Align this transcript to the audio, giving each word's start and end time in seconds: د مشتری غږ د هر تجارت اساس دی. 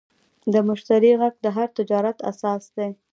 د 0.53 0.55
مشتری 0.69 1.11
غږ 1.21 1.33
د 1.43 1.47
هر 1.55 1.67
تجارت 1.77 2.17
اساس 2.31 2.63
دی. 2.75 2.89